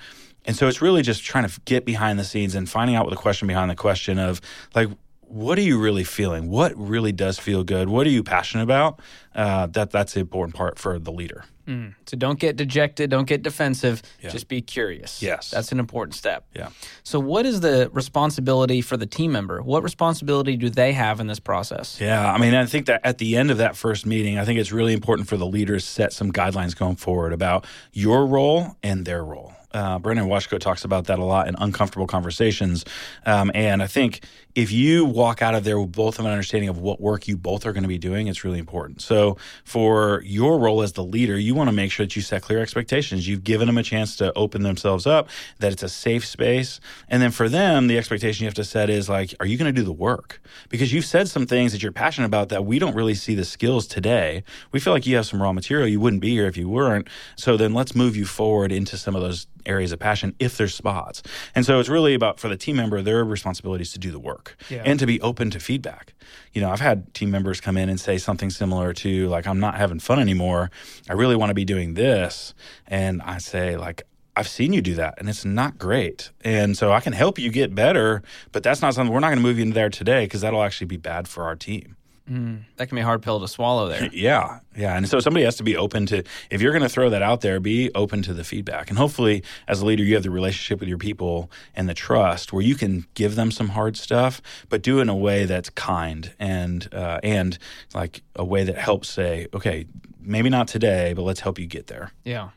[0.46, 3.12] And so it's really just trying to get behind the scenes and finding out what
[3.12, 4.42] the question behind the question of
[4.74, 4.90] like
[5.32, 6.50] what are you really feeling?
[6.50, 7.90] What really does feel good?
[7.90, 9.00] What are you passionate about?
[9.34, 11.46] Uh, that that's the important part for the leader.
[11.68, 11.94] Mm.
[12.06, 14.02] So don't get dejected, don't get defensive.
[14.22, 14.30] Yeah.
[14.30, 15.22] Just be curious.
[15.22, 16.46] Yes, that's an important step.
[16.54, 16.70] Yeah.
[17.04, 19.62] So what is the responsibility for the team member?
[19.62, 22.00] What responsibility do they have in this process?
[22.02, 24.60] Yeah, I mean, I think that at the end of that first meeting, I think
[24.60, 29.06] it's really important for the leaders set some guidelines going forward about your role and
[29.06, 29.54] their role.
[29.74, 32.86] Uh, Brandon Washko talks about that a lot in uncomfortable conversations.
[33.26, 34.22] Um, and I think
[34.54, 37.38] if you walk out of there with both of an understanding of what work you
[37.38, 39.02] both are going to be doing, it's really important.
[39.02, 42.42] So for your role as the leader, you want to make sure that you set
[42.42, 43.28] clear expectations.
[43.28, 45.30] You've given them a chance to open themselves up,
[45.60, 46.80] that it's a safe space.
[47.08, 49.74] And then for them, the expectation you have to set is like, are you going
[49.74, 50.42] to do the work?
[50.70, 53.46] Because you've said some things that you're passionate about that we don't really see the
[53.46, 54.44] skills today.
[54.72, 55.88] We feel like you have some raw material.
[55.88, 57.08] You wouldn't be here if you weren't.
[57.38, 60.74] So then let's move you forward into some of those areas of passion if there's
[60.74, 61.22] spots.
[61.56, 64.56] And so it's really about for the team member, their responsibilities to do the work
[64.70, 64.84] yeah.
[64.86, 66.14] and to be open to feedback.
[66.54, 69.60] You know, I've had team members come in and say something similar to like, I'm
[69.60, 70.72] not having fun anymore.
[71.10, 72.54] I really want to be doing this.
[72.88, 74.04] And I say, like,
[74.36, 76.32] I've seen you do that and it's not great.
[76.42, 79.40] And so I can help you get better, but that's not something we're not going
[79.40, 81.98] to move you into there today because that'll actually be bad for our team.
[82.32, 84.10] Mm, that can be a hard pill to swallow there.
[84.14, 84.60] yeah.
[84.78, 84.96] Yeah.
[84.96, 87.42] And so somebody has to be open to, if you're going to throw that out
[87.42, 88.90] there, be open to the feedback.
[88.90, 92.54] And hopefully, as a leader, you have the relationship with your people and the trust
[92.54, 95.70] where you can give them some hard stuff, but do it in a way that's
[95.72, 97.58] kind and, uh, and
[97.94, 99.86] like a way that helps say, okay,
[100.22, 102.14] maybe not today, but let's help you get there.
[102.24, 102.52] Yeah.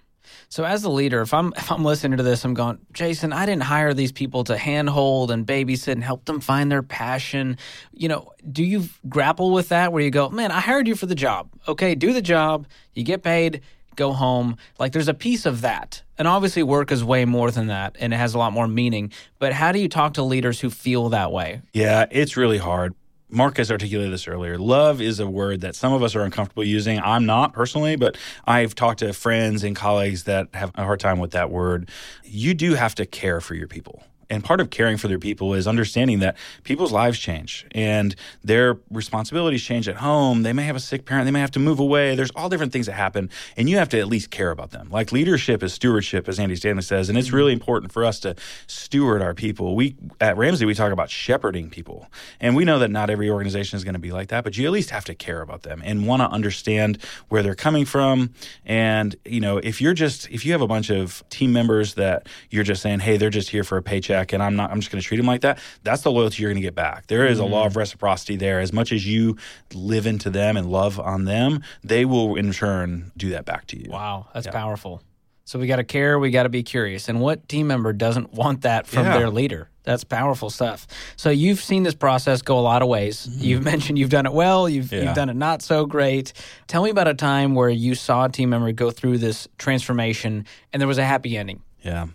[0.48, 3.46] So as a leader, if I'm if I'm listening to this, I'm going, Jason, I
[3.46, 7.58] didn't hire these people to handhold and babysit and help them find their passion.
[7.92, 11.06] You know, do you grapple with that where you go, man, I hired you for
[11.06, 11.48] the job.
[11.68, 13.62] Okay, do the job, you get paid,
[13.96, 14.56] go home.
[14.78, 16.02] Like there's a piece of that.
[16.16, 19.12] And obviously, work is way more than that and it has a lot more meaning.
[19.38, 21.62] But how do you talk to leaders who feel that way?
[21.72, 22.94] Yeah, it's really hard.
[23.34, 24.58] Marcus articulated this earlier.
[24.58, 27.00] Love is a word that some of us are uncomfortable using.
[27.00, 28.16] I'm not personally, but
[28.46, 31.90] I've talked to friends and colleagues that have a hard time with that word.
[32.22, 34.02] You do have to care for your people.
[34.30, 38.78] And part of caring for their people is understanding that people's lives change and their
[38.90, 40.42] responsibilities change at home.
[40.42, 42.14] They may have a sick parent, they may have to move away.
[42.14, 44.88] There's all different things that happen, and you have to at least care about them.
[44.90, 47.37] Like leadership is stewardship, as Andy Stanley says, and it's mm-hmm.
[47.37, 48.34] really important for us to
[48.66, 49.76] steward our people.
[49.76, 52.08] We at Ramsey we talk about shepherding people,
[52.40, 54.66] and we know that not every organization is going to be like that, but you
[54.66, 58.32] at least have to care about them and want to understand where they're coming from.
[58.64, 62.28] And you know, if you're just if you have a bunch of team members that
[62.50, 64.90] you're just saying, hey, they're just here for a paycheck and I'm not I'm just
[64.92, 67.07] going to treat them like that, that's the loyalty you're going to get back.
[67.07, 67.81] There is a law of mm-hmm.
[67.81, 68.61] reciprocity there.
[68.61, 69.37] As much as you
[69.72, 73.79] live into them and love on them, they will in turn do that back to
[73.79, 73.90] you.
[73.90, 75.03] Wow, that's powerful.
[75.46, 77.09] So we got to care, we got to be curious.
[77.09, 79.18] And what team member doesn't want that from Yeah.
[79.18, 79.68] their leader?
[79.83, 80.87] That's powerful stuff.
[81.16, 83.27] So you've seen this process go a lot of ways.
[83.27, 83.44] Mm-hmm.
[83.44, 85.03] You've mentioned you've done it well, you've Yeah.
[85.03, 86.33] you've done it not so great.
[86.66, 90.46] Tell me about a time where you saw a team member go through this transformation
[90.72, 91.62] and there was a happy ending.
[91.84, 92.06] Yeah.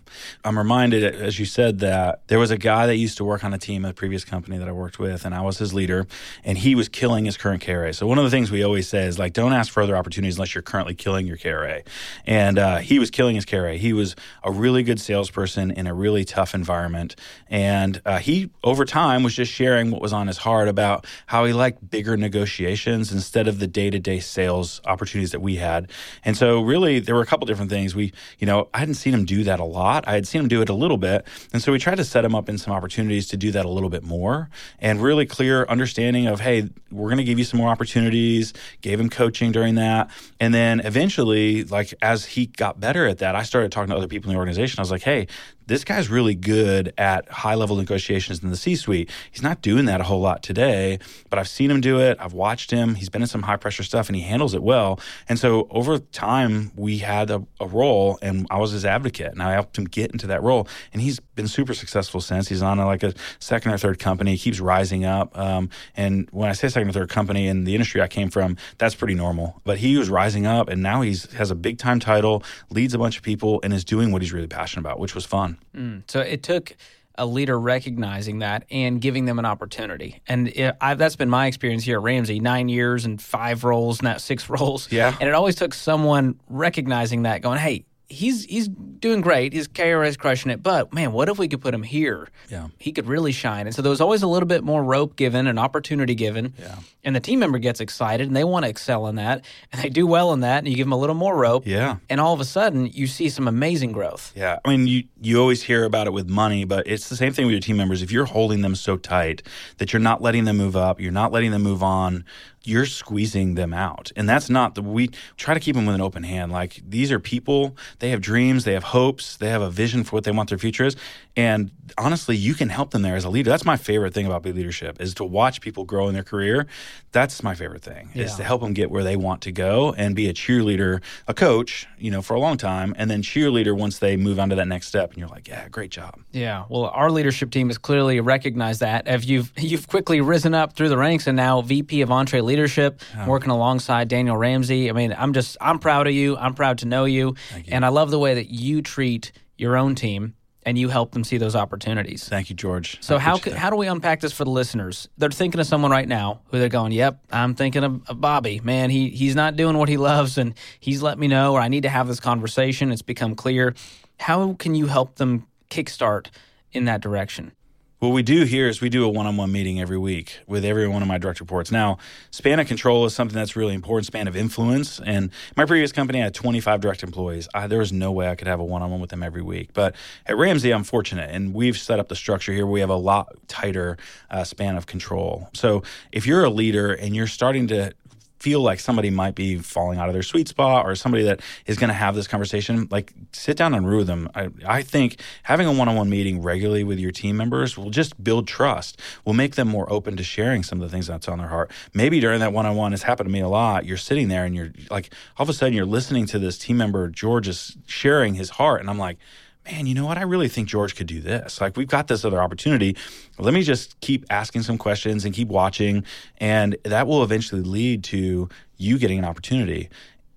[0.44, 3.54] I'm reminded, as you said, that there was a guy that used to work on
[3.54, 6.08] a team at a previous company that I worked with, and I was his leader,
[6.42, 7.94] and he was killing his current KRA.
[7.94, 10.36] So, one of the things we always say is, like, don't ask for other opportunities
[10.36, 11.86] unless you're currently killing your KRA.
[12.26, 13.76] And uh, he was killing his KRA.
[13.76, 17.14] He was a really good salesperson in a really tough environment.
[17.48, 21.44] And uh, he, over time, was just sharing what was on his heart about how
[21.44, 25.92] he liked bigger negotiations instead of the day to day sales opportunities that we had.
[26.24, 27.94] And so, really, there were a couple different things.
[27.94, 30.06] We, you know, I hadn't seen him do that a lot.
[30.08, 31.26] I had seen him do it a little bit.
[31.52, 33.68] And so we tried to set him up in some opportunities to do that a
[33.68, 37.58] little bit more and really clear understanding of, hey, we're going to give you some
[37.58, 40.10] more opportunities, gave him coaching during that.
[40.40, 44.08] And then eventually, like as he got better at that, I started talking to other
[44.08, 44.78] people in the organization.
[44.78, 45.26] I was like, hey,
[45.70, 49.08] this guy's really good at high level negotiations in the C suite.
[49.30, 52.16] He's not doing that a whole lot today, but I've seen him do it.
[52.18, 52.96] I've watched him.
[52.96, 54.98] He's been in some high pressure stuff and he handles it well.
[55.28, 59.40] And so over time, we had a, a role and I was his advocate and
[59.40, 60.66] I helped him get into that role.
[60.92, 62.48] And he's been super successful since.
[62.48, 65.38] He's on a, like a second or third company, he keeps rising up.
[65.38, 68.56] Um, and when I say second or third company in the industry I came from,
[68.78, 69.60] that's pretty normal.
[69.62, 72.98] But he was rising up and now he's has a big time title, leads a
[72.98, 75.59] bunch of people, and is doing what he's really passionate about, which was fun.
[75.74, 76.76] Mm, so it took
[77.16, 80.22] a leader recognizing that and giving them an opportunity.
[80.26, 84.00] And it, I, that's been my experience here at Ramsey nine years and five roles,
[84.02, 84.90] not six roles.
[84.90, 85.14] Yeah.
[85.20, 89.52] And it always took someone recognizing that, going, hey, he's he's doing great.
[89.52, 90.62] His KRA is crushing it.
[90.62, 92.28] But man, what if we could put him here?
[92.48, 92.68] Yeah.
[92.78, 93.66] He could really shine.
[93.66, 96.52] And so there was always a little bit more rope given, an opportunity given.
[96.58, 96.76] Yeah.
[97.02, 99.44] And the team member gets excited and they want to excel in that.
[99.72, 100.58] And they do well in that.
[100.58, 101.66] And you give them a little more rope.
[101.66, 101.96] Yeah.
[102.10, 104.32] And all of a sudden, you see some amazing growth.
[104.34, 107.32] Yeah, I mean, you you always hear about it with money, but it's the same
[107.32, 108.02] thing with your team members.
[108.02, 109.42] If you're holding them so tight
[109.78, 112.24] that you're not letting them move up, you're not letting them move on,
[112.64, 116.00] you're squeezing them out, and that's not the we try to keep them with an
[116.00, 116.52] open hand.
[116.52, 120.16] Like these are people, they have dreams, they have hopes, they have a vision for
[120.16, 120.96] what they want their future is,
[121.36, 123.48] and honestly, you can help them there as a leader.
[123.50, 126.66] That's my favorite thing about leadership is to watch people grow in their career.
[127.12, 128.36] That's my favorite thing is Yeah.
[128.38, 131.86] to help them get where they want to go and be a cheerleader, a coach,
[131.98, 134.68] you know, for a long time, and then cheerleader once they move on to that
[134.68, 135.10] next step.
[135.10, 136.20] And you're like, yeah, great job.
[136.32, 139.06] Yeah, well, our leadership team has clearly recognized that.
[139.08, 143.00] If you've you've quickly risen up through the ranks and now VP of Entre Leadership,
[143.28, 144.90] working alongside Daniel Ramsey.
[144.90, 146.36] I mean, I'm just I'm proud of you.
[146.36, 147.36] I'm proud to know you,
[147.68, 150.34] and I love the way that you treat your own team
[150.66, 152.28] and you help them see those opportunities.
[152.28, 152.98] Thank you, George.
[153.02, 155.08] So how could, how do we unpack this for the listeners?
[155.16, 158.60] They're thinking of someone right now who they're going, "Yep, I'm thinking of, of Bobby.
[158.64, 161.68] Man, he he's not doing what he loves, and he's let me know, or I
[161.68, 162.90] need to have this conversation.
[162.90, 163.74] It's become clear.
[164.18, 166.26] How can you help them kickstart
[166.72, 167.52] in that direction?
[168.00, 171.02] What we do here is we do a one-on-one meeting every week with every one
[171.02, 171.70] of my direct reports.
[171.70, 171.98] Now,
[172.30, 174.06] span of control is something that's really important.
[174.06, 177.46] Span of influence, and my previous company I had 25 direct employees.
[177.52, 179.74] I, there was no way I could have a one-on-one with them every week.
[179.74, 182.66] But at Ramsey, I'm fortunate, and we've set up the structure here.
[182.66, 183.98] We have a lot tighter
[184.30, 185.50] uh, span of control.
[185.52, 187.92] So if you're a leader and you're starting to
[188.40, 191.76] feel like somebody might be falling out of their sweet spot or somebody that is
[191.76, 194.30] going to have this conversation, like sit down and root them.
[194.34, 197.90] I, I think having a one on one meeting regularly with your team members will
[197.90, 201.28] just build trust, will make them more open to sharing some of the things that's
[201.28, 201.70] on their heart.
[201.92, 203.84] Maybe during that one on one, it's happened to me a lot.
[203.84, 206.78] You're sitting there and you're like, all of a sudden, you're listening to this team
[206.78, 208.80] member, George, is sharing his heart.
[208.80, 209.18] And I'm like,
[209.64, 210.18] man, you know what?
[210.18, 211.60] I really think George could do this.
[211.60, 212.96] Like, we've got this other opportunity.
[213.38, 216.04] Let me just keep asking some questions and keep watching.
[216.38, 219.88] And that will eventually lead to you getting an opportunity.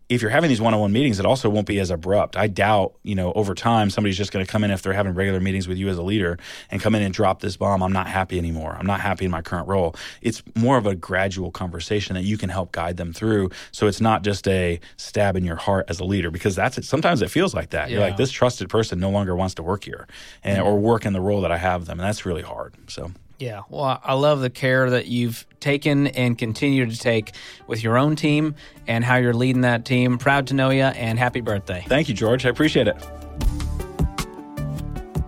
[0.09, 2.35] If you're having these one-on-one meetings, it also won't be as abrupt.
[2.35, 5.13] I doubt, you know, over time somebody's just going to come in if they're having
[5.13, 6.37] regular meetings with you as a leader
[6.69, 7.81] and come in and drop this bomb.
[7.81, 8.75] I'm not happy anymore.
[8.77, 9.95] I'm not happy in my current role.
[10.21, 13.49] It's more of a gradual conversation that you can help guide them through.
[13.71, 16.85] So it's not just a stab in your heart as a leader because that's it.
[16.85, 17.89] Sometimes it feels like that.
[17.89, 20.07] You're like this trusted person no longer wants to work here
[20.43, 20.67] and, mm-hmm.
[20.67, 22.75] or work in the role that I have them, and that's really hard.
[22.87, 23.11] So.
[23.39, 27.33] Yeah, well, I love the care that you've taken and continue to take
[27.67, 28.55] with your own team
[28.87, 30.17] and how you're leading that team.
[30.17, 31.83] Proud to know you and happy birthday.
[31.87, 32.45] Thank you, George.
[32.45, 32.95] I appreciate it.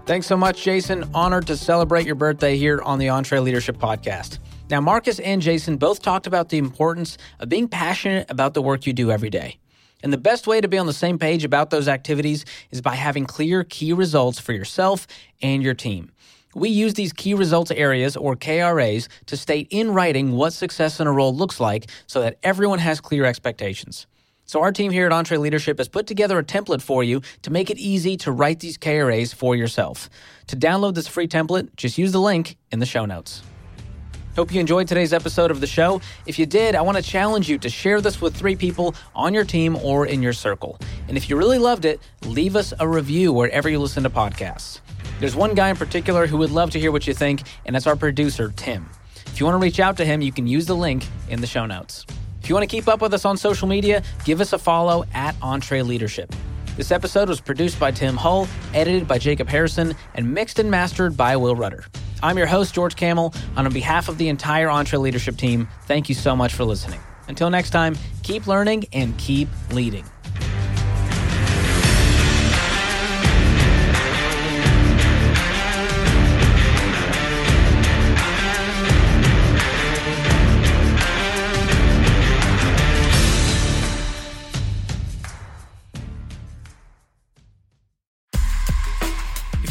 [0.06, 1.10] Thanks so much, Jason.
[1.16, 4.38] Honored to celebrate your birthday here on the EntreLeadership Podcast.
[4.70, 8.86] Now, Marcus and Jason both talked about the importance of being passionate about the work
[8.86, 9.58] you do every day.
[10.04, 12.94] And the best way to be on the same page about those activities is by
[12.94, 15.08] having clear key results for yourself
[15.42, 16.12] and your team.
[16.56, 21.06] We use these key results areas, or KRAs, to state in writing what success in
[21.06, 24.08] a role looks like so that everyone has clear expectations.
[24.46, 27.70] So, our team here at EntreLeadership has put together a template for you to make
[27.70, 30.10] it easy to write these KRAs for yourself.
[30.48, 33.44] To download this free template, just use the link in the show notes.
[34.38, 36.00] Hope you enjoyed today's episode of the show.
[36.26, 39.34] If you did, I want to challenge you to share this with three people on
[39.34, 40.80] your team or in your circle.
[41.10, 44.80] And if you really loved it, leave us a review wherever you listen to podcasts.
[45.20, 47.88] There's one guy in particular who would love to hear what you think, and that's
[47.88, 48.90] our producer, Tim.
[49.28, 51.48] If you want to reach out to him, you can use the link in the
[51.48, 52.06] show notes.
[52.42, 55.06] If you want to keep up with us on social media, give us a follow
[55.14, 56.34] at EntreLeadership.
[56.78, 61.16] This episode was produced by Tim Hull, edited by Jacob Harrison, and mixed and mastered
[61.16, 61.86] by Will Rudder.
[62.22, 66.16] I'm your host, George Kamel, and on behalf of the entire EntreLeadership team, thank you
[66.16, 67.00] so much for listening.
[67.28, 70.04] Until next time, keep learning and keep leading.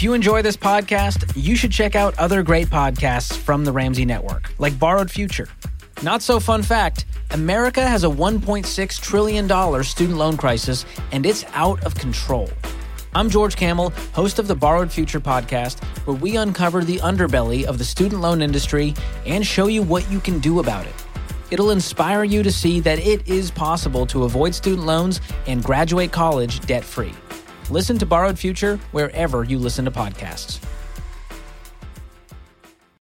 [0.05, 4.53] You enjoy this podcast, you should check out other great podcasts from the Ramsey Network,
[4.59, 5.49] like Borrowed Future.
[6.03, 11.83] Not so fun fact America has a $1.6 trillion student loan crisis, and it's out
[11.85, 12.51] of control.
[13.15, 17.79] I'm George Kamel, host of the Borrowed Future podcast, where we uncover the underbelly of
[17.79, 18.93] the student loan industry
[19.25, 20.95] and show you what you can do about it.
[21.51, 26.13] It'll inspire you to see that it is possible to avoid student loans and graduate
[26.13, 27.15] college debt free.
[27.71, 30.59] Listen to Borrowed Future wherever you listen to podcasts.